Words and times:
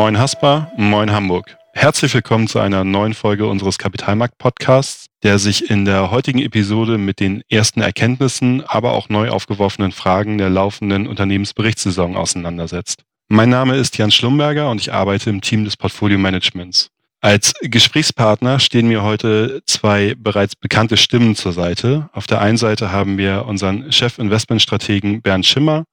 Moin 0.00 0.18
Haspa, 0.18 0.72
moin 0.78 1.12
Hamburg. 1.12 1.58
Herzlich 1.74 2.14
willkommen 2.14 2.48
zu 2.48 2.58
einer 2.58 2.84
neuen 2.84 3.12
Folge 3.12 3.46
unseres 3.46 3.76
Kapitalmarkt-Podcasts, 3.76 5.08
der 5.22 5.38
sich 5.38 5.68
in 5.68 5.84
der 5.84 6.10
heutigen 6.10 6.38
Episode 6.38 6.96
mit 6.96 7.20
den 7.20 7.42
ersten 7.50 7.82
Erkenntnissen, 7.82 8.64
aber 8.66 8.92
auch 8.92 9.10
neu 9.10 9.28
aufgeworfenen 9.28 9.92
Fragen 9.92 10.38
der 10.38 10.48
laufenden 10.48 11.06
Unternehmensberichtssaison 11.06 12.16
auseinandersetzt. 12.16 13.02
Mein 13.28 13.50
Name 13.50 13.76
ist 13.76 13.98
Jan 13.98 14.10
Schlumberger 14.10 14.70
und 14.70 14.80
ich 14.80 14.90
arbeite 14.90 15.28
im 15.28 15.42
Team 15.42 15.66
des 15.66 15.76
Portfolio 15.76 16.16
Managements. 16.16 16.88
Als 17.20 17.52
Gesprächspartner 17.60 18.58
stehen 18.58 18.88
mir 18.88 19.02
heute 19.02 19.60
zwei 19.66 20.14
bereits 20.16 20.56
bekannte 20.56 20.96
Stimmen 20.96 21.36
zur 21.36 21.52
Seite. 21.52 22.08
Auf 22.14 22.26
der 22.26 22.40
einen 22.40 22.56
Seite 22.56 22.90
haben 22.90 23.18
wir 23.18 23.44
unseren 23.44 23.92
Chef-Investmentstrategen 23.92 25.20
Bernd 25.20 25.44
Schimmer 25.44 25.84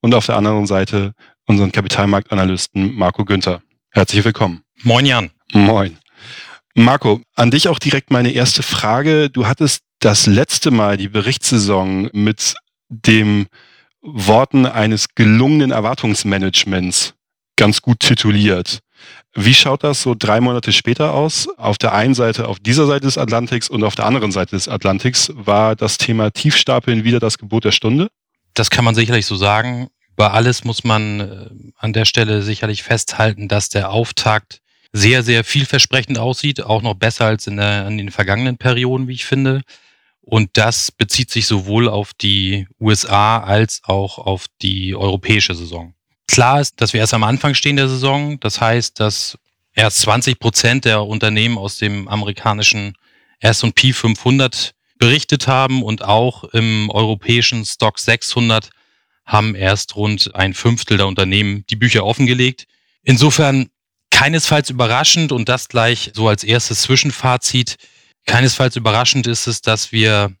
und 0.00 0.14
auf 0.14 0.26
der 0.26 0.36
anderen 0.36 0.68
Seite 0.68 1.14
unseren 1.46 1.72
Kapitalmarktanalysten 1.72 2.94
Marco 2.94 3.24
Günther. 3.24 3.62
Herzlich 3.90 4.24
willkommen. 4.24 4.62
Moin 4.82 5.06
Jan. 5.06 5.30
Moin. 5.52 5.98
Marco, 6.74 7.22
an 7.34 7.50
dich 7.50 7.68
auch 7.68 7.78
direkt 7.78 8.10
meine 8.10 8.32
erste 8.32 8.62
Frage. 8.62 9.30
Du 9.30 9.46
hattest 9.46 9.82
das 10.00 10.26
letzte 10.26 10.70
Mal 10.70 10.96
die 10.96 11.08
Berichtssaison 11.08 12.10
mit 12.12 12.54
dem 12.90 13.46
Worten 14.02 14.66
eines 14.66 15.14
gelungenen 15.14 15.70
Erwartungsmanagements 15.70 17.14
ganz 17.56 17.80
gut 17.80 18.00
tituliert. 18.00 18.80
Wie 19.34 19.54
schaut 19.54 19.84
das 19.84 20.02
so 20.02 20.14
drei 20.14 20.40
Monate 20.40 20.72
später 20.72 21.12
aus? 21.14 21.48
Auf 21.58 21.78
der 21.78 21.92
einen 21.92 22.14
Seite, 22.14 22.48
auf 22.48 22.58
dieser 22.58 22.86
Seite 22.86 23.06
des 23.06 23.18
Atlantiks 23.18 23.68
und 23.68 23.84
auf 23.84 23.94
der 23.94 24.06
anderen 24.06 24.32
Seite 24.32 24.56
des 24.56 24.68
Atlantiks 24.68 25.32
war 25.34 25.76
das 25.76 25.98
Thema 25.98 26.30
Tiefstapeln 26.30 27.04
wieder 27.04 27.20
das 27.20 27.38
Gebot 27.38 27.64
der 27.64 27.72
Stunde? 27.72 28.08
Das 28.54 28.70
kann 28.70 28.84
man 28.84 28.94
sicherlich 28.94 29.26
so 29.26 29.36
sagen. 29.36 29.88
Über 30.16 30.32
alles 30.32 30.64
muss 30.64 30.82
man 30.82 31.20
äh, 31.20 31.50
an 31.76 31.92
der 31.92 32.06
Stelle 32.06 32.40
sicherlich 32.40 32.82
festhalten, 32.82 33.48
dass 33.48 33.68
der 33.68 33.90
Auftakt 33.90 34.62
sehr, 34.90 35.22
sehr 35.22 35.44
vielversprechend 35.44 36.16
aussieht, 36.16 36.62
auch 36.62 36.80
noch 36.80 36.94
besser 36.94 37.26
als 37.26 37.46
in, 37.46 37.58
der, 37.58 37.86
in 37.86 37.98
den 37.98 38.10
vergangenen 38.10 38.56
Perioden, 38.56 39.08
wie 39.08 39.12
ich 39.12 39.26
finde. 39.26 39.60
Und 40.22 40.48
das 40.54 40.90
bezieht 40.90 41.30
sich 41.30 41.46
sowohl 41.46 41.86
auf 41.86 42.14
die 42.14 42.66
USA 42.80 43.40
als 43.40 43.82
auch 43.84 44.16
auf 44.16 44.46
die 44.62 44.94
europäische 44.94 45.54
Saison. 45.54 45.92
Klar 46.26 46.62
ist, 46.62 46.80
dass 46.80 46.94
wir 46.94 47.00
erst 47.00 47.12
am 47.12 47.22
Anfang 47.22 47.52
stehen 47.52 47.76
der 47.76 47.90
Saison. 47.90 48.40
Das 48.40 48.58
heißt, 48.58 48.98
dass 48.98 49.36
erst 49.74 49.98
20 49.98 50.38
Prozent 50.38 50.86
der 50.86 51.04
Unternehmen 51.04 51.58
aus 51.58 51.76
dem 51.76 52.08
amerikanischen 52.08 52.94
S&P 53.40 53.92
500 53.92 54.72
berichtet 54.98 55.46
haben 55.46 55.82
und 55.82 56.02
auch 56.02 56.44
im 56.44 56.88
europäischen 56.88 57.66
Stock 57.66 57.98
600 57.98 58.70
haben 59.26 59.54
erst 59.54 59.96
rund 59.96 60.34
ein 60.34 60.54
Fünftel 60.54 60.96
der 60.96 61.06
Unternehmen 61.06 61.64
die 61.68 61.76
Bücher 61.76 62.04
offengelegt. 62.04 62.66
Insofern 63.02 63.68
keinesfalls 64.10 64.70
überraschend 64.70 65.32
und 65.32 65.48
das 65.48 65.68
gleich 65.68 66.12
so 66.14 66.28
als 66.28 66.44
erstes 66.44 66.82
Zwischenfazit. 66.82 67.76
Keinesfalls 68.24 68.76
überraschend 68.76 69.26
ist 69.26 69.46
es, 69.46 69.60
dass 69.60 69.92
wir 69.92 70.34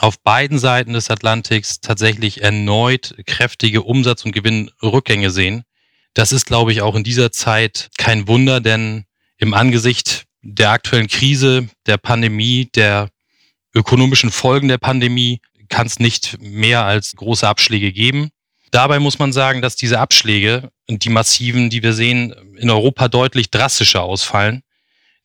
auf 0.00 0.20
beiden 0.20 0.58
Seiten 0.58 0.92
des 0.92 1.10
Atlantiks 1.10 1.80
tatsächlich 1.80 2.42
erneut 2.42 3.14
kräftige 3.26 3.82
Umsatz- 3.82 4.24
und 4.24 4.32
Gewinnrückgänge 4.32 5.30
sehen. 5.30 5.64
Das 6.14 6.32
ist, 6.32 6.46
glaube 6.46 6.72
ich, 6.72 6.82
auch 6.82 6.94
in 6.94 7.04
dieser 7.04 7.32
Zeit 7.32 7.90
kein 7.98 8.28
Wunder, 8.28 8.60
denn 8.60 9.04
im 9.36 9.54
Angesicht 9.54 10.24
der 10.42 10.70
aktuellen 10.70 11.08
Krise, 11.08 11.68
der 11.86 11.98
Pandemie, 11.98 12.70
der 12.74 13.10
ökonomischen 13.74 14.30
Folgen 14.30 14.68
der 14.68 14.78
Pandemie 14.78 15.40
kann 15.68 15.86
es 15.86 15.98
nicht 15.98 16.38
mehr 16.40 16.84
als 16.84 17.14
große 17.16 17.46
Abschläge 17.46 17.92
geben. 17.92 18.30
Dabei 18.70 18.98
muss 18.98 19.18
man 19.18 19.32
sagen, 19.32 19.62
dass 19.62 19.76
diese 19.76 19.98
Abschläge, 19.98 20.70
die 20.88 21.08
massiven, 21.08 21.70
die 21.70 21.82
wir 21.82 21.92
sehen, 21.92 22.34
in 22.56 22.70
Europa 22.70 23.08
deutlich 23.08 23.50
drastischer 23.50 24.02
ausfallen. 24.02 24.62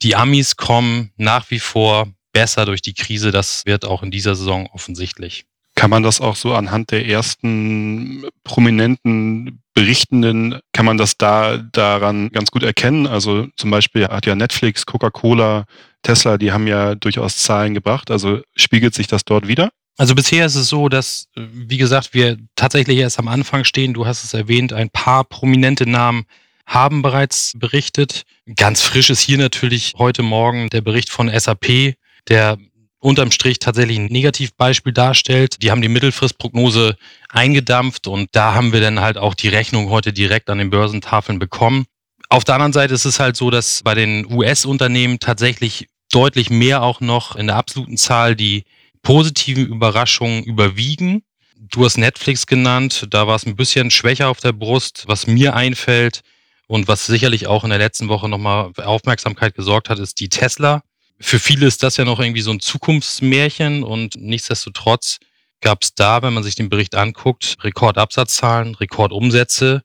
Die 0.02 0.16
Amis 0.16 0.56
kommen 0.56 1.12
nach 1.18 1.50
wie 1.52 1.60
vor 1.60 2.08
besser 2.32 2.66
durch 2.66 2.82
die 2.82 2.94
Krise. 2.94 3.32
Das 3.32 3.66
wird 3.66 3.86
auch 3.86 4.04
in 4.04 4.12
dieser 4.12 4.36
Saison 4.36 4.68
offensichtlich. 4.74 5.46
Kann 5.76 5.90
man 5.90 6.04
das 6.04 6.22
auch 6.22 6.36
so 6.36 6.54
anhand 6.54 6.92
der 6.92 7.08
ersten 7.08 8.26
prominenten 8.44 9.64
Berichtenden, 9.74 10.60
kann 10.72 10.86
man 10.86 10.98
das 10.98 11.18
da 11.18 11.58
daran 11.58 12.30
ganz 12.30 12.52
gut 12.52 12.62
erkennen? 12.62 13.08
Also 13.08 13.48
zum 13.58 13.72
Beispiel 13.72 14.08
hat 14.08 14.28
ja 14.28 14.36
Netflix, 14.36 14.86
Coca-Cola, 14.86 15.66
Tesla, 16.04 16.38
die 16.38 16.52
haben 16.52 16.68
ja 16.68 16.94
durchaus 16.94 17.38
Zahlen 17.38 17.74
gebracht. 17.74 18.12
Also 18.12 18.42
spiegelt 18.56 18.94
sich 18.94 19.08
das 19.08 19.26
dort 19.26 19.48
wieder? 19.48 19.72
Also 19.98 20.16
bisher 20.16 20.46
ist 20.46 20.56
es 20.56 20.70
so, 20.70 20.90
dass, 20.90 21.28
wie 21.36 21.78
gesagt, 21.78 22.14
wir 22.14 22.38
tatsächlich 22.56 22.98
erst 22.98 23.20
am 23.20 23.28
Anfang 23.28 23.64
stehen. 23.64 23.94
Du 23.94 24.06
hast 24.06 24.24
es 24.24 24.34
erwähnt, 24.34 24.74
ein 24.74 24.90
paar 24.90 25.24
prominente 25.24 25.88
Namen 25.88 26.26
haben 26.66 27.02
bereits 27.02 27.54
berichtet. 27.56 28.24
Ganz 28.56 28.82
frisch 28.82 29.10
ist 29.10 29.22
hier 29.22 29.38
natürlich 29.38 29.94
heute 29.98 30.24
Morgen 30.24 30.70
der 30.70 30.82
Bericht 30.82 31.10
von 31.10 31.30
SAP, 31.30 31.96
der 32.28 32.58
unterm 33.00 33.32
Strich 33.32 33.60
tatsächlich 33.60 34.00
ein 34.00 34.06
Negativbeispiel 34.06 34.94
darstellt. 34.94 35.62
Die 35.62 35.70
haben 35.70 35.82
die 35.82 35.90
Mittelfristprognose 35.90 36.96
eingedampft 37.30 38.08
und 38.08 38.30
da 38.32 38.56
haben 38.56 38.72
wir 38.72 38.80
dann 38.82 39.02
halt 39.02 39.18
auch 39.18 39.36
die 39.36 39.50
Rechnung 39.50 39.90
heute 39.90 40.14
direkt 40.14 40.50
an 40.50 40.58
den 40.58 40.70
Börsentafeln 40.70 41.38
bekommen. 41.38 41.86
Auf 42.30 42.46
der 42.46 42.56
anderen 42.56 42.74
Seite 42.74 42.94
ist 42.94 43.06
es 43.06 43.20
halt 43.20 43.36
so, 43.36 43.52
dass 43.52 43.84
bei 43.84 43.94
den 43.94 44.26
US-Unternehmen 44.32 45.20
tatsächlich 45.20 45.88
deutlich 46.12 46.50
mehr 46.50 46.82
auch 46.82 47.02
noch 47.02 47.36
in 47.36 47.48
der 47.48 47.58
absoluten 47.58 47.98
Zahl 47.98 48.36
die 48.36 48.64
positiven 49.04 49.68
Überraschungen 49.68 50.44
überwiegen. 50.44 51.24
Du 51.56 51.86
hast 51.86 51.98
Netflix 51.98 52.48
genannt, 52.48 53.08
da 53.12 53.28
war 53.28 53.36
es 53.36 53.46
ein 53.46 53.56
bisschen 53.56 53.92
schwächer 53.92 54.30
auf 54.30 54.40
der 54.40 54.54
Brust. 54.54 55.04
Was 55.08 55.28
mir 55.28 55.56
einfällt 55.56 56.22
und 56.68 56.88
was 56.88 57.06
sicherlich 57.06 57.48
auch 57.48 57.64
in 57.64 57.70
der 57.70 57.80
letzten 57.80 58.10
Woche 58.10 58.28
nochmal 58.28 58.72
für 58.74 58.88
Aufmerksamkeit 58.88 59.54
gesorgt 59.54 59.90
hat, 59.90 60.00
ist 60.00 60.20
die 60.20 60.30
Tesla. 60.30 60.82
Für 61.20 61.40
viele 61.40 61.68
ist 61.68 61.84
das 61.84 61.98
ja 61.98 62.06
noch 62.06 62.20
irgendwie 62.20 62.42
so 62.42 62.52
ein 62.52 62.60
Zukunftsmärchen 62.60 63.84
und 63.84 64.16
nichtsdestotrotz 64.16 65.20
gab 65.62 65.84
es 65.84 65.96
da, 65.96 66.22
wenn 66.22 66.34
man 66.34 66.44
sich 66.44 66.56
den 66.56 66.70
Bericht 66.70 66.96
anguckt, 66.96 67.58
Rekordabsatzzahlen, 67.62 68.76
Rekordumsätze. 68.76 69.84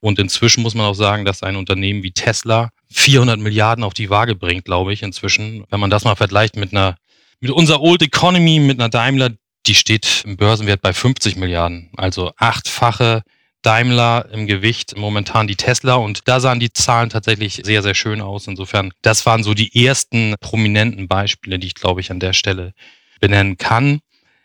Und 0.00 0.18
inzwischen 0.18 0.62
muss 0.62 0.74
man 0.74 0.86
auch 0.86 0.94
sagen, 0.94 1.24
dass 1.24 1.44
ein 1.44 1.54
Unternehmen 1.54 2.02
wie 2.02 2.10
Tesla 2.10 2.70
400 2.90 3.38
Milliarden 3.38 3.84
auf 3.84 3.94
die 3.94 4.10
Waage 4.10 4.34
bringt, 4.34 4.64
glaube 4.64 4.92
ich, 4.92 5.02
inzwischen. 5.02 5.64
Wenn 5.70 5.78
man 5.78 5.90
das 5.90 6.02
mal 6.02 6.16
vergleicht 6.16 6.56
mit 6.56 6.72
einer 6.72 6.96
mit 7.42 7.50
unserer 7.50 7.82
Old 7.82 8.02
Economy, 8.02 8.60
mit 8.60 8.78
einer 8.78 8.88
Daimler, 8.88 9.30
die 9.66 9.74
steht 9.74 10.22
im 10.24 10.36
Börsenwert 10.36 10.80
bei 10.80 10.92
50 10.92 11.36
Milliarden. 11.36 11.90
Also 11.96 12.30
achtfache 12.36 13.22
Daimler 13.62 14.28
im 14.32 14.46
Gewicht, 14.46 14.96
momentan 14.96 15.48
die 15.48 15.56
Tesla. 15.56 15.96
Und 15.96 16.28
da 16.28 16.38
sahen 16.38 16.60
die 16.60 16.72
Zahlen 16.72 17.10
tatsächlich 17.10 17.60
sehr, 17.64 17.82
sehr 17.82 17.94
schön 17.94 18.20
aus. 18.20 18.46
Insofern, 18.46 18.92
das 19.02 19.26
waren 19.26 19.42
so 19.42 19.54
die 19.54 19.84
ersten 19.84 20.36
prominenten 20.40 21.08
Beispiele, 21.08 21.58
die 21.58 21.66
ich, 21.66 21.74
glaube 21.74 22.00
ich, 22.00 22.12
an 22.12 22.20
der 22.20 22.32
Stelle 22.32 22.74
benennen 23.20 23.56
kann. 23.58 23.98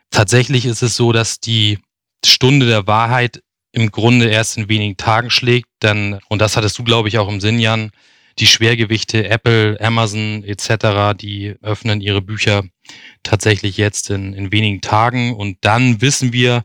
Tatsächlich 0.10 0.66
ist 0.66 0.82
es 0.82 0.96
so, 0.96 1.12
dass 1.12 1.40
die 1.40 1.78
Stunde 2.26 2.66
der 2.66 2.88
Wahrheit 2.88 3.44
im 3.74 3.92
Grunde 3.92 4.28
erst 4.28 4.58
in 4.58 4.70
wenigen 4.70 4.98
Tagen 4.98 5.30
schlägt. 5.30 5.68
Denn, 5.84 6.20
und 6.30 6.42
das 6.42 6.58
hattest 6.58 6.80
du, 6.80 6.84
glaube 6.84 7.10
ich, 7.10 7.20
auch 7.20 7.30
im 7.30 7.42
Sinn, 7.42 7.60
Jan, 7.60 7.92
die 8.40 8.48
Schwergewichte 8.48 9.30
Apple, 9.30 9.78
Amazon 9.82 10.44
etc., 10.44 11.16
die 11.20 11.56
öffnen 11.62 12.02
ihre 12.02 12.22
Bücher 12.22 12.64
tatsächlich 13.24 13.78
jetzt 13.78 14.10
in, 14.10 14.34
in 14.34 14.52
wenigen 14.52 14.82
Tagen 14.82 15.36
und 15.36 15.58
dann 15.62 16.02
wissen 16.02 16.34
wir, 16.34 16.64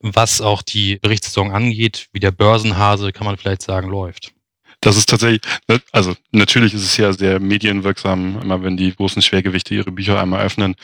was 0.00 0.40
auch 0.40 0.62
die 0.62 0.96
Berichtssaison 0.96 1.50
angeht, 1.50 2.08
wie 2.12 2.20
der 2.20 2.30
Börsenhase, 2.30 3.12
kann 3.12 3.26
man 3.26 3.36
vielleicht 3.36 3.62
sagen, 3.62 3.88
läuft. 3.88 4.32
Das 4.80 4.96
ist 4.96 5.08
tatsächlich, 5.08 5.40
ne, 5.68 5.80
also 5.90 6.14
natürlich 6.32 6.74
ist 6.74 6.84
es 6.84 6.96
ja 6.96 7.12
sehr 7.12 7.40
medienwirksam, 7.40 8.40
immer 8.42 8.62
wenn 8.62 8.76
die 8.76 8.94
großen 8.94 9.22
Schwergewichte 9.22 9.74
ihre 9.74 9.90
Bücher 9.90 10.20
einmal 10.20 10.44
öffnen. 10.44 10.76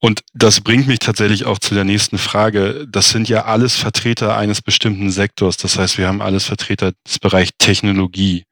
Und 0.00 0.20
das 0.34 0.60
bringt 0.60 0.86
mich 0.86 0.98
tatsächlich 0.98 1.46
auch 1.46 1.58
zu 1.58 1.74
der 1.74 1.84
nächsten 1.84 2.18
Frage. 2.18 2.86
Das 2.88 3.10
sind 3.10 3.28
ja 3.28 3.44
alles 3.46 3.76
Vertreter 3.76 4.36
eines 4.36 4.60
bestimmten 4.60 5.10
Sektors. 5.10 5.56
Das 5.56 5.78
heißt, 5.78 5.96
wir 5.96 6.06
haben 6.06 6.20
alles 6.20 6.44
Vertreter 6.44 6.92
des 7.06 7.18
Bereichs 7.18 7.52
Technologie. 7.58 8.44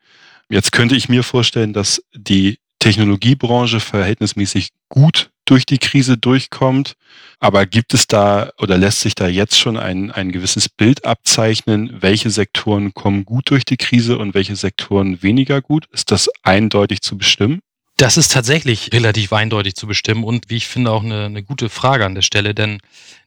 Jetzt 0.49 0.73
könnte 0.73 0.97
ich 0.97 1.08
mir 1.08 1.23
vorstellen, 1.23 1.73
dass 1.73 2.03
die 2.14 2.58
Technologiebranche 2.79 3.81
verhältnismäßig 3.81 4.70
gut 4.88 5.31
durch 5.44 5.67
die 5.67 5.79
Krise 5.79 6.19
durchkommt. 6.19 6.94
Aber 7.41 7.67
gibt 7.67 7.94
es 7.94 8.06
da 8.06 8.50
oder 8.58 8.79
lässt 8.79 9.00
sich 9.00 9.14
da 9.14 9.29
jetzt 9.29 9.58
schon 9.58 9.76
ein, 9.76 10.11
ein 10.11 10.32
gewisses 10.32 10.69
Bild 10.69 11.05
abzeichnen, 11.05 11.99
welche 12.00 12.31
Sektoren 12.31 12.94
kommen 12.94 13.25
gut 13.25 13.50
durch 13.50 13.64
die 13.64 13.76
Krise 13.76 14.19
und 14.19 14.35
welche 14.35 14.56
Sektoren 14.56 15.23
weniger 15.23 15.61
gut? 15.61 15.87
Ist 15.93 16.11
das 16.11 16.29
eindeutig 16.43 17.02
zu 17.02 17.19
bestimmen? 17.19 17.61
Das 17.96 18.17
ist 18.17 18.32
tatsächlich 18.32 18.93
relativ 18.93 19.32
eindeutig 19.32 19.76
zu 19.76 19.87
bestimmen 19.87 20.25
und 20.25 20.50
wie 20.50 20.56
ich 20.56 20.67
finde 20.67 20.91
auch 20.91 21.05
eine, 21.05 21.26
eine 21.26 21.44
gute 21.44 21.69
Frage 21.69 22.05
an 22.05 22.17
der 22.17 22.23
Stelle, 22.23 22.52
denn 22.52 22.81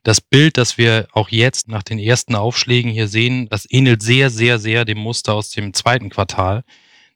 das 0.03 0.19
Bild, 0.19 0.57
das 0.57 0.77
wir 0.77 1.07
auch 1.13 1.29
jetzt 1.29 1.69
nach 1.69 1.83
den 1.83 1.99
ersten 1.99 2.35
Aufschlägen 2.35 2.91
hier 2.91 3.07
sehen, 3.07 3.47
das 3.49 3.65
ähnelt 3.69 4.03
sehr, 4.03 4.29
sehr, 4.29 4.59
sehr 4.59 4.83
dem 4.83 4.97
Muster 4.97 5.35
aus 5.35 5.51
dem 5.51 5.73
zweiten 5.73 6.09
Quartal. 6.09 6.65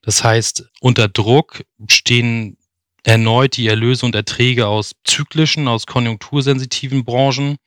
Das 0.02 0.24
heißt, 0.24 0.70
unter 0.80 1.10
Druck 1.10 1.64
stehen 1.90 2.58
erneut 3.04 3.58
die 3.58 3.68
Erlöse 3.68 4.06
und 4.06 4.16
Erträge 4.16 4.68
aus 4.68 4.92
zyklischen, 5.04 5.68
aus 5.68 5.88
konjunktursensitiven 5.88 7.04
Branchen. 7.04 7.58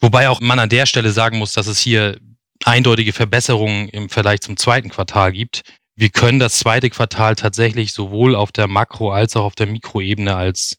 Wobei 0.00 0.28
auch 0.28 0.40
man 0.40 0.58
an 0.58 0.68
der 0.68 0.86
Stelle 0.86 1.12
sagen 1.12 1.38
muss, 1.38 1.52
dass 1.52 1.66
es 1.66 1.78
hier 1.78 2.18
eindeutige 2.64 3.12
Verbesserungen 3.12 3.88
im 3.88 4.08
Vergleich 4.08 4.40
zum 4.40 4.56
zweiten 4.56 4.90
Quartal 4.90 5.32
gibt. 5.32 5.62
wir 6.00 6.08
können 6.08 6.38
das 6.38 6.58
zweite 6.58 6.88
Quartal 6.88 7.36
tatsächlich 7.36 7.92
sowohl 7.92 8.34
auf 8.34 8.52
der 8.52 8.68
Makro- 8.68 9.12
als 9.12 9.36
auch 9.36 9.44
auf 9.44 9.54
der 9.54 9.66
Mikroebene 9.66 10.34
als 10.34 10.78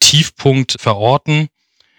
Tiefpunkt 0.00 0.76
verorten. 0.80 1.48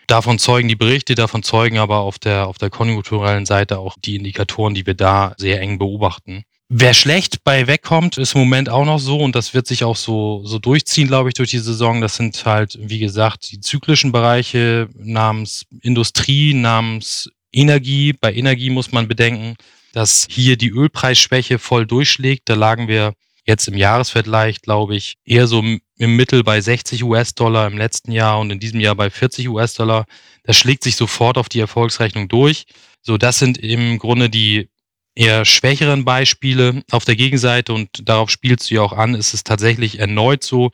Davon 0.07 0.39
zeugen 0.39 0.67
die 0.67 0.75
Berichte, 0.75 1.13
davon 1.13 1.43
zeugen 1.43 1.77
aber 1.77 1.99
auf 1.99 2.17
der, 2.17 2.47
auf 2.47 2.57
der 2.57 2.71
konjunkturellen 2.71 3.45
Seite 3.45 3.77
auch 3.77 3.97
die 4.03 4.15
Indikatoren, 4.15 4.73
die 4.73 4.85
wir 4.85 4.95
da 4.95 5.35
sehr 5.37 5.61
eng 5.61 5.77
beobachten. 5.77 6.43
Wer 6.67 6.95
schlecht 6.95 7.43
bei 7.43 7.67
wegkommt, 7.67 8.17
ist 8.17 8.33
im 8.33 8.41
Moment 8.41 8.69
auch 8.69 8.85
noch 8.85 8.97
so 8.97 9.19
und 9.19 9.35
das 9.35 9.53
wird 9.53 9.67
sich 9.67 9.83
auch 9.83 9.95
so, 9.95 10.43
so 10.45 10.57
durchziehen, 10.57 11.07
glaube 11.07 11.29
ich, 11.29 11.35
durch 11.35 11.51
die 11.51 11.59
Saison. 11.59 12.01
Das 12.01 12.15
sind 12.15 12.43
halt, 12.43 12.75
wie 12.81 12.97
gesagt, 12.97 13.51
die 13.51 13.59
zyklischen 13.59 14.11
Bereiche 14.11 14.89
namens 14.95 15.67
Industrie, 15.81 16.55
namens 16.55 17.29
Energie. 17.53 18.13
Bei 18.13 18.33
Energie 18.33 18.71
muss 18.71 18.91
man 18.91 19.07
bedenken, 19.07 19.55
dass 19.93 20.25
hier 20.27 20.57
die 20.57 20.71
Ölpreisschwäche 20.71 21.59
voll 21.59 21.85
durchschlägt. 21.85 22.49
Da 22.49 22.55
lagen 22.55 22.87
wir 22.87 23.13
jetzt 23.45 23.67
im 23.67 23.77
Jahresvergleich, 23.77 24.63
glaube 24.63 24.95
ich, 24.95 25.17
eher 25.23 25.45
so 25.45 25.63
im 25.97 26.15
Mittel 26.15 26.43
bei 26.43 26.61
60 26.61 27.03
US-Dollar 27.03 27.67
im 27.67 27.77
letzten 27.77 28.11
Jahr 28.11 28.39
und 28.39 28.49
in 28.49 28.59
diesem 28.59 28.79
Jahr 28.79 28.95
bei 28.95 29.11
40 29.11 29.49
US-Dollar. 29.49 30.05
Das 30.43 30.57
schlägt 30.57 30.83
sich 30.83 30.95
sofort 30.95 31.37
auf 31.37 31.47
die 31.47 31.59
Erfolgsrechnung 31.59 32.27
durch. 32.27 32.65
So, 33.03 33.19
das 33.19 33.37
sind 33.37 33.59
im 33.59 33.99
Grunde 33.99 34.31
die 34.31 34.67
eher 35.15 35.45
schwächeren 35.45 36.05
Beispiele. 36.05 36.83
Auf 36.91 37.05
der 37.05 37.15
Gegenseite, 37.15 37.73
und 37.73 37.89
darauf 38.03 38.29
spielst 38.29 38.69
du 38.69 38.75
ja 38.75 38.81
auch 38.81 38.93
an, 38.93 39.15
ist 39.15 39.33
es 39.33 39.43
tatsächlich 39.43 39.99
erneut 39.99 40.43
so, 40.43 40.71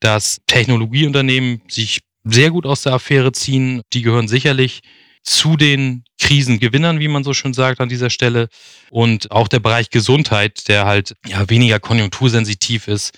dass 0.00 0.40
Technologieunternehmen 0.46 1.62
sich 1.68 2.00
sehr 2.24 2.50
gut 2.50 2.66
aus 2.66 2.82
der 2.82 2.94
Affäre 2.94 3.32
ziehen. 3.32 3.82
Die 3.92 4.02
gehören 4.02 4.28
sicherlich 4.28 4.80
zu 5.22 5.56
den 5.56 6.04
Krisengewinnern, 6.20 7.00
wie 7.00 7.08
man 7.08 7.24
so 7.24 7.32
schön 7.32 7.54
sagt 7.54 7.80
an 7.80 7.88
dieser 7.88 8.10
Stelle. 8.10 8.48
Und 8.90 9.30
auch 9.30 9.48
der 9.48 9.60
Bereich 9.60 9.90
Gesundheit, 9.90 10.68
der 10.68 10.84
halt 10.86 11.14
ja 11.26 11.48
weniger 11.48 11.80
konjunktursensitiv 11.80 12.88
ist, 12.88 13.12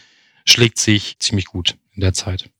schlägt 0.44 0.78
sich 0.78 1.18
ziemlich 1.18 1.46
gut 1.46 1.76
in 1.94 2.00
der 2.00 2.12
Zeit. 2.12 2.50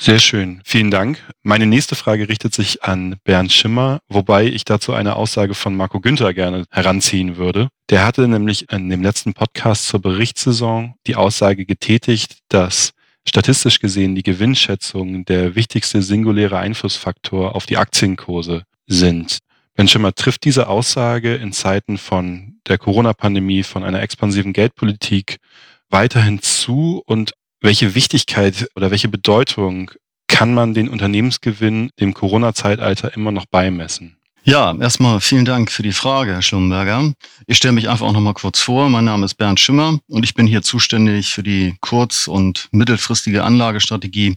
Sehr 0.00 0.18
schön. 0.18 0.60
Vielen 0.64 0.90
Dank. 0.90 1.22
Meine 1.42 1.66
nächste 1.66 1.94
Frage 1.94 2.28
richtet 2.28 2.52
sich 2.52 2.82
an 2.82 3.16
Bernd 3.24 3.52
Schimmer, 3.52 4.00
wobei 4.08 4.46
ich 4.46 4.64
dazu 4.64 4.92
eine 4.92 5.16
Aussage 5.16 5.54
von 5.54 5.76
Marco 5.76 6.00
Günther 6.00 6.34
gerne 6.34 6.64
heranziehen 6.70 7.36
würde. 7.36 7.68
Der 7.90 8.04
hatte 8.04 8.26
nämlich 8.26 8.70
in 8.72 8.90
dem 8.90 9.02
letzten 9.02 9.34
Podcast 9.34 9.86
zur 9.86 10.00
Berichtssaison 10.00 10.94
die 11.06 11.16
Aussage 11.16 11.64
getätigt, 11.64 12.38
dass 12.48 12.92
statistisch 13.26 13.78
gesehen 13.78 14.14
die 14.14 14.22
Gewinnschätzung 14.22 15.24
der 15.24 15.54
wichtigste 15.54 16.02
singuläre 16.02 16.58
Einflussfaktor 16.58 17.54
auf 17.54 17.66
die 17.66 17.78
Aktienkurse 17.78 18.64
sind. 18.86 19.38
Ben 19.76 19.88
Schimmer, 19.88 20.14
trifft 20.14 20.44
diese 20.44 20.68
Aussage 20.68 21.34
in 21.34 21.52
Zeiten 21.52 21.98
von 21.98 22.60
der 22.68 22.78
Corona-Pandemie, 22.78 23.62
von 23.62 23.82
einer 23.82 24.02
expansiven 24.02 24.52
Geldpolitik 24.52 25.38
weiterhin 25.88 26.40
zu 26.42 27.02
und 27.06 27.32
welche 27.64 27.94
Wichtigkeit 27.94 28.68
oder 28.76 28.90
welche 28.90 29.08
Bedeutung 29.08 29.90
kann 30.28 30.52
man 30.52 30.74
den 30.74 30.88
Unternehmensgewinn 30.88 31.90
dem 31.98 32.12
Corona-Zeitalter 32.12 33.14
immer 33.14 33.32
noch 33.32 33.46
beimessen? 33.46 34.18
Ja, 34.42 34.76
erstmal 34.78 35.20
vielen 35.20 35.46
Dank 35.46 35.72
für 35.72 35.82
die 35.82 35.92
Frage, 35.92 36.32
Herr 36.34 36.42
Schlumberger. 36.42 37.14
Ich 37.46 37.56
stelle 37.56 37.72
mich 37.72 37.88
einfach 37.88 38.06
auch 38.06 38.12
noch 38.12 38.20
mal 38.20 38.34
kurz 38.34 38.60
vor. 38.60 38.90
Mein 38.90 39.06
Name 39.06 39.24
ist 39.24 39.36
Bernd 39.36 39.58
Schimmer 39.58 39.98
und 40.08 40.24
ich 40.24 40.34
bin 40.34 40.46
hier 40.46 40.60
zuständig 40.60 41.32
für 41.32 41.42
die 41.42 41.76
kurz- 41.80 42.28
und 42.28 42.68
mittelfristige 42.70 43.42
Anlagestrategie 43.42 44.36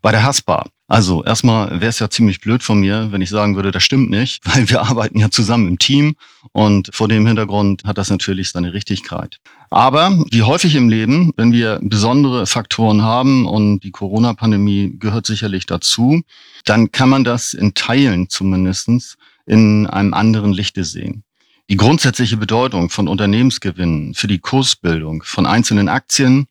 bei 0.00 0.12
der 0.12 0.22
Haspa. 0.22 0.64
Also 0.90 1.22
erstmal 1.22 1.82
wäre 1.82 1.90
es 1.90 1.98
ja 1.98 2.08
ziemlich 2.08 2.40
blöd 2.40 2.62
von 2.62 2.80
mir, 2.80 3.12
wenn 3.12 3.20
ich 3.20 3.28
sagen 3.28 3.56
würde, 3.56 3.70
das 3.70 3.82
stimmt 3.82 4.08
nicht, 4.08 4.40
weil 4.44 4.68
wir 4.70 4.80
arbeiten 4.80 5.20
ja 5.20 5.30
zusammen 5.30 5.68
im 5.68 5.78
Team 5.78 6.16
und 6.52 6.88
vor 6.92 7.08
dem 7.08 7.26
Hintergrund 7.26 7.84
hat 7.84 7.98
das 7.98 8.08
natürlich 8.10 8.50
seine 8.50 8.72
Richtigkeit. 8.72 9.38
Aber 9.68 10.24
wie 10.30 10.42
häufig 10.42 10.74
im 10.74 10.88
Leben, 10.88 11.32
wenn 11.36 11.52
wir 11.52 11.78
besondere 11.82 12.46
Faktoren 12.46 13.02
haben 13.02 13.46
und 13.46 13.80
die 13.80 13.90
Corona-Pandemie 13.90 14.96
gehört 14.98 15.26
sicherlich 15.26 15.66
dazu, 15.66 16.22
dann 16.64 16.90
kann 16.90 17.10
man 17.10 17.22
das 17.22 17.52
in 17.52 17.74
Teilen 17.74 18.30
zumindestens 18.30 19.18
in 19.44 19.86
einem 19.86 20.14
anderen 20.14 20.54
Lichte 20.54 20.84
sehen. 20.84 21.22
Die 21.68 21.76
grundsätzliche 21.76 22.38
Bedeutung 22.38 22.88
von 22.88 23.08
Unternehmensgewinnen 23.08 24.14
für 24.14 24.26
die 24.26 24.38
Kursbildung 24.38 25.22
von 25.22 25.44
einzelnen 25.44 25.90
Aktien 25.90 26.46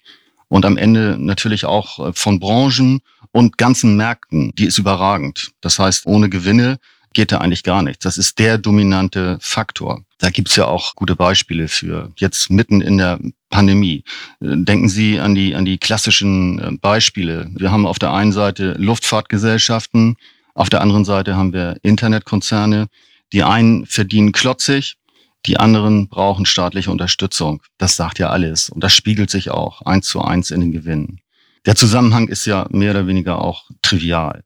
und 0.48 0.64
am 0.64 0.78
Ende 0.78 1.18
natürlich 1.20 1.66
auch 1.66 2.14
von 2.16 2.40
Branchen 2.40 3.02
und 3.32 3.58
ganzen 3.58 3.96
Märkten, 3.96 4.52
die 4.56 4.66
ist 4.66 4.78
überragend. 4.78 5.52
Das 5.62 5.80
heißt, 5.80 6.06
ohne 6.06 6.30
Gewinne 6.30 6.80
geht 7.14 7.32
da 7.32 7.40
eigentlich 7.40 7.64
gar 7.64 7.82
nichts. 7.82 8.04
Das 8.04 8.18
ist 8.18 8.38
der 8.40 8.58
dominante 8.58 9.38
Faktor. 9.42 10.04
Da 10.20 10.30
gibt's 10.30 10.56
ja 10.56 10.66
auch 10.66 10.96
gute 10.96 11.16
Beispiele 11.16 11.68
für. 11.68 12.12
Jetzt 12.18 12.50
mitten 12.50 12.82
in 12.82 12.98
der 12.98 13.20
Pandemie. 13.50 14.04
Denken 14.40 14.90
Sie 14.90 15.20
an 15.20 15.36
die, 15.36 15.56
an 15.56 15.66
die 15.66 15.78
klassischen 15.78 16.60
äh, 16.60 16.72
Beispiele. 16.80 17.50
Wir 17.56 17.72
haben 17.72 17.86
auf 17.86 18.00
der 18.00 18.14
einen 18.14 18.32
Seite 18.32 18.74
Luftfahrtgesellschaften, 18.78 20.18
auf 20.54 20.70
der 20.70 20.82
anderen 20.82 21.06
Seite 21.06 21.36
haben 21.36 21.54
wir 21.54 21.78
Internetkonzerne. 21.84 22.88
Die 23.32 23.44
einen 23.44 23.86
verdienen 23.86 24.32
klotzig, 24.32 24.98
die 25.46 25.58
anderen 25.58 26.10
brauchen 26.10 26.46
staatliche 26.46 26.90
Unterstützung. 26.90 27.62
Das 27.78 27.96
sagt 27.96 28.18
ja 28.20 28.30
alles. 28.30 28.70
Und 28.70 28.84
das 28.84 28.94
spiegelt 28.94 29.30
sich 29.30 29.52
auch 29.52 29.82
eins 29.84 30.08
zu 30.08 30.22
eins 30.22 30.50
in 30.50 30.62
den 30.62 30.72
Gewinnen. 30.72 31.20
Der 31.68 31.76
Zusammenhang 31.76 32.30
ist 32.30 32.46
ja 32.46 32.66
mehr 32.72 32.92
oder 32.92 33.08
weniger 33.08 33.42
auch 33.42 33.66
trivial. 33.82 34.46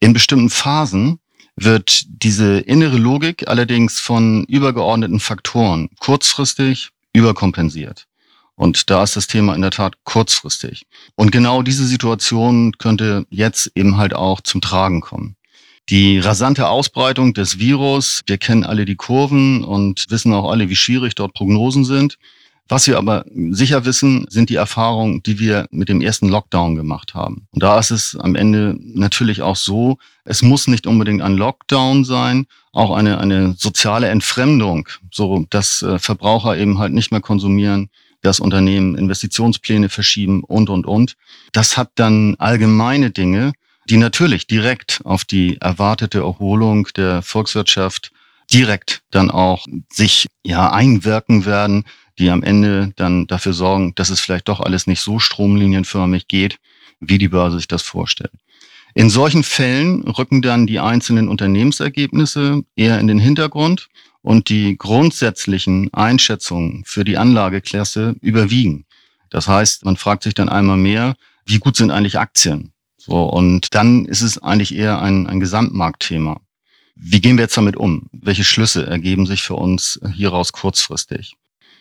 In 0.00 0.12
bestimmten 0.12 0.50
Phasen 0.50 1.20
wird 1.54 2.02
diese 2.08 2.58
innere 2.58 2.96
Logik 2.98 3.46
allerdings 3.46 4.00
von 4.00 4.44
übergeordneten 4.44 5.20
Faktoren 5.20 5.88
kurzfristig 6.00 6.90
überkompensiert. 7.12 8.06
Und 8.56 8.90
da 8.90 9.04
ist 9.04 9.14
das 9.14 9.28
Thema 9.28 9.54
in 9.54 9.62
der 9.62 9.70
Tat 9.70 9.94
kurzfristig. 10.02 10.86
Und 11.14 11.30
genau 11.30 11.62
diese 11.62 11.86
Situation 11.86 12.72
könnte 12.78 13.26
jetzt 13.30 13.70
eben 13.76 13.96
halt 13.96 14.14
auch 14.14 14.40
zum 14.40 14.60
Tragen 14.60 15.00
kommen. 15.00 15.36
Die 15.88 16.18
rasante 16.18 16.66
Ausbreitung 16.66 17.32
des 17.32 17.60
Virus, 17.60 18.22
wir 18.26 18.38
kennen 18.38 18.64
alle 18.64 18.86
die 18.86 18.96
Kurven 18.96 19.62
und 19.62 20.06
wissen 20.08 20.34
auch 20.34 20.50
alle, 20.50 20.68
wie 20.68 20.74
schwierig 20.74 21.14
dort 21.14 21.32
Prognosen 21.32 21.84
sind. 21.84 22.18
Was 22.68 22.86
wir 22.88 22.98
aber 22.98 23.24
sicher 23.50 23.84
wissen, 23.84 24.26
sind 24.28 24.50
die 24.50 24.56
Erfahrungen, 24.56 25.22
die 25.22 25.38
wir 25.38 25.66
mit 25.70 25.88
dem 25.88 26.00
ersten 26.00 26.28
Lockdown 26.28 26.74
gemacht 26.74 27.14
haben. 27.14 27.46
Und 27.52 27.62
da 27.62 27.78
ist 27.78 27.92
es 27.92 28.16
am 28.16 28.34
Ende 28.34 28.76
natürlich 28.78 29.42
auch 29.42 29.56
so, 29.56 29.98
es 30.24 30.42
muss 30.42 30.66
nicht 30.66 30.86
unbedingt 30.86 31.22
ein 31.22 31.36
Lockdown 31.36 32.04
sein, 32.04 32.46
auch 32.72 32.94
eine, 32.94 33.18
eine 33.18 33.54
soziale 33.56 34.08
Entfremdung, 34.08 34.88
so 35.12 35.46
dass 35.48 35.82
äh, 35.82 35.98
Verbraucher 36.00 36.56
eben 36.56 36.78
halt 36.78 36.92
nicht 36.92 37.12
mehr 37.12 37.20
konsumieren, 37.20 37.88
dass 38.22 38.40
Unternehmen 38.40 38.96
Investitionspläne 38.96 39.88
verschieben 39.88 40.42
und, 40.42 40.68
und, 40.68 40.86
und. 40.86 41.16
Das 41.52 41.76
hat 41.76 41.90
dann 41.94 42.34
allgemeine 42.38 43.10
Dinge, 43.10 43.52
die 43.88 43.96
natürlich 43.96 44.48
direkt 44.48 45.00
auf 45.04 45.24
die 45.24 45.58
erwartete 45.60 46.18
Erholung 46.18 46.88
der 46.96 47.22
Volkswirtschaft 47.22 48.10
direkt 48.52 49.02
dann 49.10 49.30
auch 49.30 49.66
sich 49.92 50.26
ja 50.44 50.72
einwirken 50.72 51.44
werden, 51.44 51.84
die 52.18 52.30
am 52.30 52.42
Ende 52.42 52.92
dann 52.96 53.26
dafür 53.26 53.52
sorgen, 53.52 53.94
dass 53.94 54.10
es 54.10 54.20
vielleicht 54.20 54.48
doch 54.48 54.60
alles 54.60 54.86
nicht 54.86 55.00
so 55.00 55.18
stromlinienförmig 55.18 56.28
geht, 56.28 56.58
wie 57.00 57.18
die 57.18 57.28
Börse 57.28 57.58
sich 57.58 57.68
das 57.68 57.82
vorstellt. 57.82 58.32
In 58.94 59.10
solchen 59.10 59.42
Fällen 59.42 60.02
rücken 60.04 60.40
dann 60.40 60.66
die 60.66 60.80
einzelnen 60.80 61.28
Unternehmensergebnisse 61.28 62.62
eher 62.76 62.98
in 62.98 63.06
den 63.06 63.18
Hintergrund 63.18 63.88
und 64.22 64.48
die 64.48 64.78
grundsätzlichen 64.78 65.92
Einschätzungen 65.92 66.82
für 66.86 67.04
die 67.04 67.18
Anlageklasse 67.18 68.16
überwiegen. 68.22 68.86
Das 69.28 69.48
heißt, 69.48 69.84
man 69.84 69.96
fragt 69.96 70.22
sich 70.22 70.34
dann 70.34 70.48
einmal 70.48 70.78
mehr, 70.78 71.14
wie 71.44 71.58
gut 71.58 71.76
sind 71.76 71.90
eigentlich 71.90 72.18
Aktien? 72.18 72.72
So, 72.96 73.22
und 73.24 73.74
dann 73.74 74.06
ist 74.06 74.22
es 74.22 74.42
eigentlich 74.42 74.74
eher 74.74 75.00
ein, 75.00 75.26
ein 75.26 75.40
Gesamtmarktthema. 75.40 76.40
Wie 76.94 77.20
gehen 77.20 77.36
wir 77.36 77.42
jetzt 77.42 77.56
damit 77.56 77.76
um? 77.76 78.08
Welche 78.12 78.44
Schlüsse 78.44 78.86
ergeben 78.86 79.26
sich 79.26 79.42
für 79.42 79.54
uns 79.54 80.00
hieraus 80.14 80.52
kurzfristig? 80.52 81.36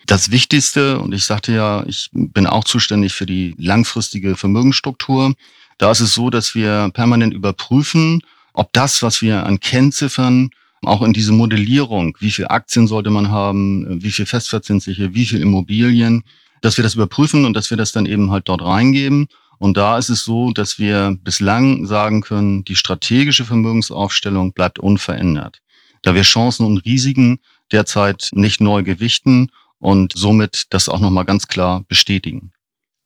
Das 0.06 0.30
Wichtigste, 0.30 1.00
und 1.00 1.14
ich 1.14 1.26
sagte 1.26 1.52
ja, 1.54 1.84
ich 1.88 2.10
bin 2.14 2.46
auch 2.46 2.64
zuständig 2.64 3.14
für 3.14 3.26
die 3.26 3.56
langfristige 3.58 4.36
Vermögensstruktur, 4.36 5.34
da 5.80 5.92
ist 5.92 6.00
es 6.00 6.14
so, 6.14 6.30
dass 6.30 6.54
wir 6.54 6.92
permanent 6.94 7.34
überprüfen, 7.34 8.22
ob 8.54 8.72
das, 8.72 9.02
was 9.02 9.24
wir 9.24 9.46
an 9.46 9.60
Kennziffern 9.60 10.52
auch 10.84 11.02
in 11.02 11.14
diese 11.14 11.32
Modellierung, 11.34 12.16
wie 12.20 12.30
viel 12.30 12.48
Aktien 12.48 12.88
sollte 12.88 13.10
man 13.10 13.32
haben, 13.32 14.04
wie 14.04 14.12
viel 14.12 14.28
festverzinsliche, 14.28 15.16
wie 15.16 15.26
viel 15.26 15.42
Immobilien, 15.42 16.24
dass 16.62 16.78
wir 16.78 16.84
das 16.84 16.94
überprüfen 16.94 17.44
und 17.44 17.56
dass 17.56 17.72
wir 17.72 17.78
das 17.78 17.92
dann 17.92 18.06
eben 18.06 18.30
halt 18.30 18.48
dort 18.48 18.62
reingeben. 18.62 19.28
Und 19.58 19.76
da 19.76 19.98
ist 19.98 20.10
es 20.10 20.24
so, 20.24 20.52
dass 20.52 20.78
wir 20.78 21.18
bislang 21.24 21.88
sagen 21.88 22.22
können, 22.22 22.64
die 22.64 22.76
strategische 22.76 23.46
Vermögensaufstellung 23.46 24.54
bleibt 24.54 24.78
unverändert. 24.78 25.62
Da 26.04 26.14
wir 26.14 26.22
Chancen 26.22 26.66
und 26.66 26.86
Risiken 26.86 27.40
derzeit 27.72 28.30
nicht 28.34 28.62
neu 28.62 28.84
gewichten 28.84 29.50
und 29.80 30.14
somit 30.16 30.66
das 30.70 30.90
auch 30.90 31.00
nochmal 31.00 31.26
ganz 31.26 31.48
klar 31.48 31.84
bestätigen. 31.88 32.52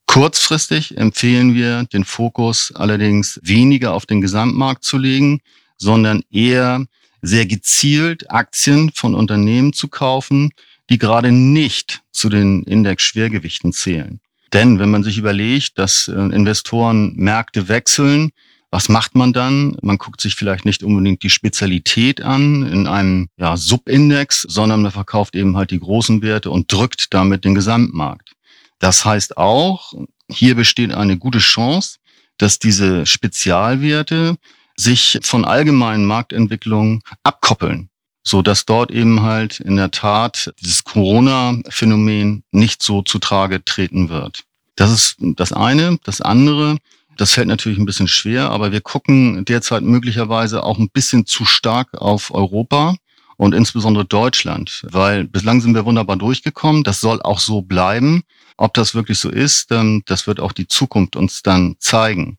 Kurzfristig 0.07 0.97
empfehlen 0.97 1.53
wir, 1.53 1.83
den 1.83 2.03
Fokus 2.03 2.73
allerdings 2.73 3.39
weniger 3.43 3.93
auf 3.93 4.05
den 4.05 4.21
Gesamtmarkt 4.21 4.83
zu 4.83 4.97
legen, 4.97 5.41
sondern 5.77 6.23
eher 6.31 6.85
sehr 7.21 7.45
gezielt 7.45 8.31
Aktien 8.31 8.91
von 8.93 9.13
Unternehmen 9.13 9.73
zu 9.73 9.87
kaufen, 9.87 10.51
die 10.89 10.97
gerade 10.97 11.31
nicht 11.31 12.01
zu 12.11 12.29
den 12.29 12.63
Index-Schwergewichten 12.63 13.71
zählen. 13.71 14.19
Denn 14.53 14.79
wenn 14.79 14.89
man 14.89 15.03
sich 15.03 15.17
überlegt, 15.17 15.77
dass 15.77 16.07
äh, 16.07 16.13
Investoren 16.13 17.13
Märkte 17.15 17.67
wechseln, 17.67 18.31
was 18.71 18.87
macht 18.87 19.15
man 19.15 19.33
dann? 19.33 19.75
Man 19.81 19.97
guckt 19.97 20.21
sich 20.21 20.35
vielleicht 20.35 20.65
nicht 20.65 20.83
unbedingt 20.83 21.23
die 21.23 21.29
Spezialität 21.29 22.21
an 22.21 22.63
in 22.63 22.85
einem 22.87 23.29
ja, 23.37 23.57
Subindex, 23.57 24.43
sondern 24.43 24.83
man 24.83 24.91
verkauft 24.91 25.35
eben 25.35 25.57
halt 25.57 25.71
die 25.71 25.79
großen 25.79 26.21
Werte 26.21 26.51
und 26.51 26.71
drückt 26.71 27.13
damit 27.13 27.45
den 27.45 27.55
Gesamtmarkt. 27.55 28.33
Das 28.77 29.05
heißt 29.05 29.37
auch, 29.37 29.93
hier 30.29 30.55
besteht 30.55 30.93
eine 30.93 31.17
gute 31.17 31.39
Chance, 31.39 31.97
dass 32.37 32.59
diese 32.59 33.05
Spezialwerte 33.05 34.37
sich 34.75 35.19
von 35.23 35.45
allgemeinen 35.45 36.05
Marktentwicklungen 36.05 37.01
abkoppeln, 37.23 37.89
so 38.23 38.41
dass 38.41 38.65
dort 38.65 38.91
eben 38.91 39.21
halt 39.21 39.59
in 39.59 39.75
der 39.75 39.91
Tat 39.91 40.53
dieses 40.61 40.83
Corona-Phänomen 40.83 42.43
nicht 42.51 42.81
so 42.81 43.01
zutage 43.01 43.65
treten 43.65 44.09
wird. 44.09 44.43
Das 44.75 44.91
ist 44.91 45.17
das 45.19 45.51
eine. 45.51 45.97
Das 46.05 46.21
andere, 46.21 46.77
das 47.19 47.33
fällt 47.33 47.49
natürlich 47.49 47.77
ein 47.77 47.85
bisschen 47.85 48.07
schwer, 48.07 48.49
aber 48.49 48.71
wir 48.71 48.79
gucken 48.79 49.43
derzeit 49.43 49.83
möglicherweise 49.83 50.63
auch 50.63 50.77
ein 50.77 50.89
bisschen 50.89 51.25
zu 51.25 51.43
stark 51.43 51.93
auf 51.95 52.33
Europa 52.33 52.95
und 53.35 53.53
insbesondere 53.53 54.05
Deutschland, 54.05 54.85
weil 54.89 55.25
bislang 55.25 55.59
sind 55.59 55.75
wir 55.75 55.83
wunderbar 55.83 56.15
durchgekommen. 56.15 56.85
Das 56.85 57.01
soll 57.01 57.21
auch 57.21 57.39
so 57.39 57.61
bleiben. 57.61 58.23
Ob 58.55 58.73
das 58.73 58.95
wirklich 58.95 59.19
so 59.19 59.29
ist, 59.29 59.69
ähm, 59.71 60.01
das 60.05 60.27
wird 60.27 60.39
auch 60.39 60.53
die 60.53 60.69
Zukunft 60.69 61.17
uns 61.17 61.43
dann 61.43 61.75
zeigen. 61.79 62.37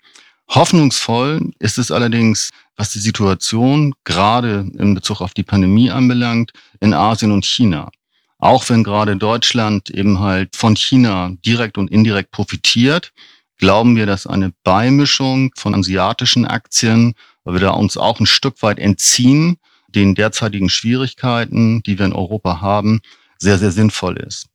Hoffnungsvoll 0.48 1.50
ist 1.58 1.76
es 1.76 1.90
allerdings, 1.90 2.48
was 2.74 2.90
die 2.90 3.00
Situation 3.00 3.94
gerade 4.04 4.66
in 4.78 4.94
Bezug 4.94 5.20
auf 5.20 5.34
die 5.34 5.42
Pandemie 5.42 5.90
anbelangt, 5.90 6.52
in 6.80 6.94
Asien 6.94 7.32
und 7.32 7.44
China. 7.44 7.90
Auch 8.38 8.66
wenn 8.70 8.82
gerade 8.82 9.14
Deutschland 9.16 9.90
eben 9.90 10.20
halt 10.20 10.56
von 10.56 10.74
China 10.74 11.32
direkt 11.44 11.76
und 11.76 11.90
indirekt 11.90 12.30
profitiert, 12.30 13.12
glauben 13.60 13.94
wir, 13.94 14.06
dass 14.06 14.26
eine 14.26 14.52
Beimischung 14.64 15.52
von 15.56 15.74
asiatischen 15.74 16.46
Aktien, 16.46 17.14
weil 17.44 17.54
wir 17.54 17.60
da 17.60 17.70
uns 17.70 17.96
auch 17.96 18.18
ein 18.18 18.26
Stück 18.26 18.62
weit 18.62 18.78
entziehen, 18.78 19.58
den 19.88 20.14
derzeitigen 20.14 20.68
Schwierigkeiten, 20.68 21.82
die 21.82 21.98
wir 21.98 22.06
in 22.06 22.12
Europa 22.12 22.60
haben, 22.60 23.00
sehr, 23.38 23.58
sehr 23.58 23.70
sinnvoll 23.70 24.16
ist. 24.16 24.46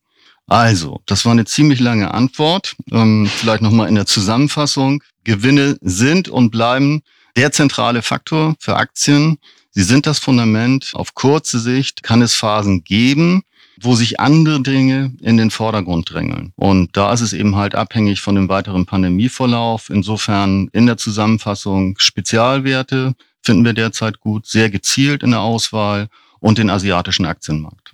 Also, 0.47 1.01
das 1.05 1.25
war 1.25 1.31
eine 1.31 1.45
ziemlich 1.45 1.79
lange 1.79 2.13
Antwort. 2.13 2.75
Ähm, 2.91 3.27
vielleicht 3.27 3.61
nochmal 3.61 3.87
in 3.87 3.95
der 3.95 4.05
Zusammenfassung. 4.05 5.03
Gewinne 5.23 5.77
sind 5.81 6.29
und 6.29 6.51
bleiben 6.51 7.01
der 7.35 7.51
zentrale 7.51 8.01
Faktor 8.01 8.55
für 8.59 8.75
Aktien. 8.75 9.37
Sie 9.71 9.83
sind 9.83 10.05
das 10.05 10.19
Fundament. 10.19 10.91
Auf 10.93 11.15
kurze 11.15 11.59
Sicht 11.59 12.03
kann 12.03 12.21
es 12.21 12.35
Phasen 12.35 12.83
geben, 12.83 13.43
wo 13.81 13.95
sich 13.95 14.19
andere 14.19 14.61
Dinge 14.61 15.13
in 15.21 15.37
den 15.37 15.51
Vordergrund 15.51 16.11
drängeln. 16.11 16.53
Und 16.55 16.95
da 16.95 17.11
ist 17.13 17.21
es 17.21 17.33
eben 17.33 17.55
halt 17.55 17.75
abhängig 17.75 18.21
von 18.21 18.35
dem 18.35 18.49
weiteren 18.49 18.85
Pandemieverlauf. 18.85 19.89
Insofern 19.89 20.69
in 20.73 20.85
der 20.85 20.97
Zusammenfassung 20.97 21.95
Spezialwerte 21.97 23.13
finden 23.41 23.65
wir 23.65 23.73
derzeit 23.73 24.19
gut, 24.19 24.47
sehr 24.47 24.69
gezielt 24.69 25.23
in 25.23 25.31
der 25.31 25.41
Auswahl 25.41 26.07
und 26.39 26.57
den 26.57 26.69
asiatischen 26.69 27.25
Aktienmarkt. 27.25 27.93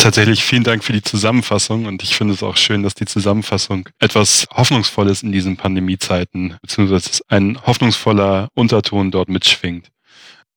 Tatsächlich 0.00 0.44
vielen 0.44 0.62
Dank 0.62 0.84
für 0.84 0.92
die 0.92 1.02
Zusammenfassung 1.02 1.86
und 1.86 2.04
ich 2.04 2.14
finde 2.14 2.32
es 2.32 2.44
auch 2.44 2.56
schön, 2.56 2.84
dass 2.84 2.94
die 2.94 3.04
Zusammenfassung 3.04 3.88
etwas 3.98 4.46
Hoffnungsvolles 4.52 5.24
in 5.24 5.32
diesen 5.32 5.56
Pandemiezeiten, 5.56 6.56
beziehungsweise 6.62 7.20
ein 7.26 7.58
hoffnungsvoller 7.66 8.48
Unterton 8.54 9.10
dort 9.10 9.28
mitschwingt. 9.28 9.90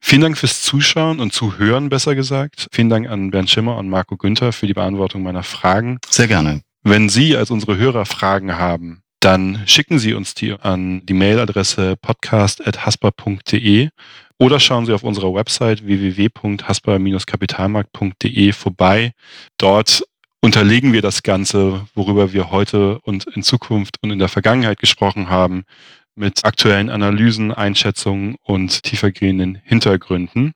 Vielen 0.03 0.23
Dank 0.23 0.37
fürs 0.37 0.61
Zuschauen 0.61 1.19
und 1.19 1.31
Zuhören, 1.31 1.89
besser 1.89 2.15
gesagt. 2.15 2.67
Vielen 2.71 2.89
Dank 2.89 3.07
an 3.07 3.31
Bernd 3.31 3.49
Schimmer 3.49 3.77
und 3.77 3.87
Marco 3.87 4.17
Günther 4.17 4.51
für 4.51 4.67
die 4.67 4.73
Beantwortung 4.73 5.23
meiner 5.23 5.43
Fragen. 5.43 5.99
Sehr 6.09 6.27
gerne. 6.27 6.61
Wenn 6.83 7.07
Sie 7.07 7.37
als 7.37 7.51
unsere 7.51 7.77
Hörer 7.77 8.05
Fragen 8.05 8.57
haben, 8.57 9.03
dann 9.21 9.63
schicken 9.67 9.99
Sie 9.99 10.15
uns 10.15 10.33
die 10.33 10.53
an 10.53 11.05
die 11.05 11.13
Mailadresse 11.13 11.95
podcast.hasper.de 12.01 13.89
oder 14.39 14.59
schauen 14.59 14.87
Sie 14.87 14.93
auf 14.93 15.03
unserer 15.03 15.35
Website 15.35 15.85
www.hasper-kapitalmarkt.de 15.85 18.53
vorbei. 18.53 19.11
Dort 19.59 20.03
unterlegen 20.41 20.91
wir 20.91 21.03
das 21.03 21.21
Ganze, 21.21 21.85
worüber 21.93 22.33
wir 22.33 22.49
heute 22.49 22.99
und 23.01 23.27
in 23.35 23.43
Zukunft 23.43 23.97
und 24.01 24.09
in 24.09 24.17
der 24.17 24.29
Vergangenheit 24.29 24.79
gesprochen 24.79 25.29
haben, 25.29 25.65
mit 26.15 26.45
aktuellen 26.45 26.89
Analysen, 26.89 27.51
Einschätzungen 27.51 28.35
und 28.43 28.83
tiefergehenden 28.83 29.55
Hintergründen. 29.63 30.53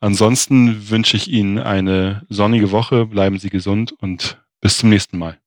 Ansonsten 0.00 0.90
wünsche 0.90 1.16
ich 1.16 1.28
Ihnen 1.28 1.58
eine 1.58 2.26
sonnige 2.28 2.70
Woche, 2.70 3.06
bleiben 3.06 3.38
Sie 3.38 3.50
gesund 3.50 3.92
und 3.92 4.42
bis 4.60 4.78
zum 4.78 4.90
nächsten 4.90 5.18
Mal. 5.18 5.38